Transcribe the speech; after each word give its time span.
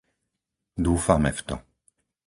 Dúfame 0.87 1.29
v 1.29 1.39
to. 1.47 1.55